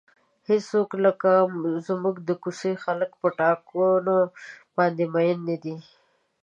هیڅوک 0.49 0.89
لکه 1.05 1.31
زموږ 1.87 2.15
د 2.27 2.29
کوڅې 2.43 2.71
خلک 2.83 3.11
په 3.21 3.27
ټاکنو 3.39 4.17
باندې 4.75 5.03
مین 5.13 5.37
نه 5.47 5.55
دي. 5.63 5.77